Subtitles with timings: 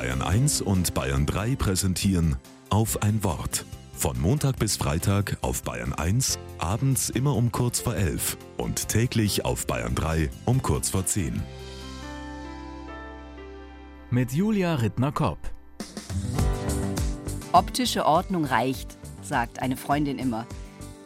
[0.00, 2.36] Bayern 1 und Bayern 3 präsentieren
[2.70, 3.66] auf ein Wort.
[3.92, 9.44] Von Montag bis Freitag auf Bayern 1, abends immer um kurz vor 11 und täglich
[9.44, 11.42] auf Bayern 3 um kurz vor 10.
[14.08, 15.36] Mit Julia Rittner-Kopp.
[17.52, 20.46] Optische Ordnung reicht, sagt eine Freundin immer.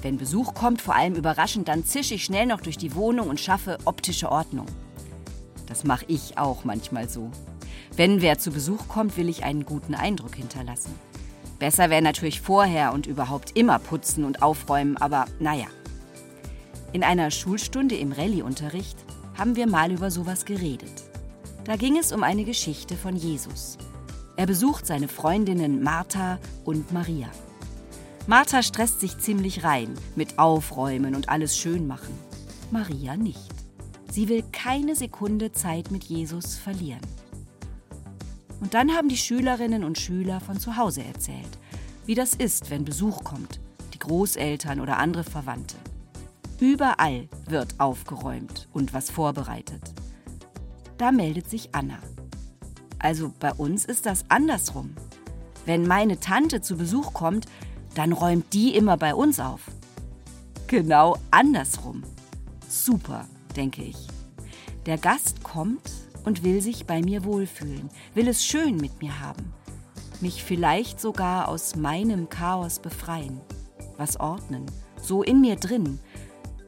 [0.00, 3.38] Wenn Besuch kommt, vor allem überraschend, dann zische ich schnell noch durch die Wohnung und
[3.38, 4.64] schaffe optische Ordnung.
[5.66, 7.30] Das mache ich auch manchmal so.
[7.98, 10.94] Wenn wer zu Besuch kommt, will ich einen guten Eindruck hinterlassen.
[11.58, 15.66] Besser wäre natürlich vorher und überhaupt immer putzen und aufräumen, aber naja.
[16.92, 18.96] In einer Schulstunde im Rallye-Unterricht
[19.36, 20.92] haben wir mal über sowas geredet.
[21.64, 23.78] Da ging es um eine Geschichte von Jesus.
[24.36, 27.26] Er besucht seine Freundinnen Martha und Maria.
[28.28, 32.16] Martha stresst sich ziemlich rein mit Aufräumen und alles schön machen.
[32.70, 33.52] Maria nicht.
[34.08, 37.00] Sie will keine Sekunde Zeit mit Jesus verlieren.
[38.60, 41.58] Und dann haben die Schülerinnen und Schüler von zu Hause erzählt,
[42.06, 43.60] wie das ist, wenn Besuch kommt,
[43.94, 45.76] die Großeltern oder andere Verwandte.
[46.60, 49.92] Überall wird aufgeräumt und was vorbereitet.
[50.96, 51.98] Da meldet sich Anna.
[52.98, 54.94] Also bei uns ist das andersrum.
[55.66, 57.46] Wenn meine Tante zu Besuch kommt,
[57.94, 59.60] dann räumt die immer bei uns auf.
[60.66, 62.02] Genau andersrum.
[62.68, 63.96] Super, denke ich.
[64.86, 65.90] Der Gast kommt
[66.28, 69.54] und will sich bei mir wohlfühlen, will es schön mit mir haben,
[70.20, 73.40] mich vielleicht sogar aus meinem Chaos befreien,
[73.96, 74.66] was ordnen,
[75.00, 75.98] so in mir drin,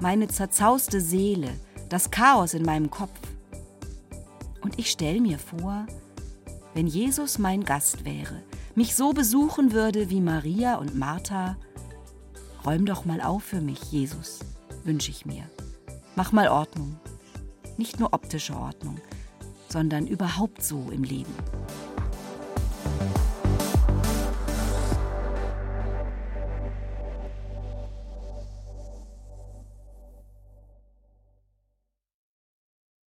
[0.00, 1.50] meine zerzauste Seele,
[1.88, 3.16] das Chaos in meinem Kopf.
[4.60, 5.86] Und ich stelle mir vor,
[6.74, 8.42] wenn Jesus mein Gast wäre,
[8.74, 11.56] mich so besuchen würde wie Maria und Martha,
[12.66, 14.40] räum doch mal auf für mich, Jesus,
[14.82, 15.48] wünsche ich mir.
[16.16, 16.96] Mach mal Ordnung.
[17.76, 19.00] Nicht nur optische Ordnung,
[19.74, 21.34] sondern überhaupt so im Leben.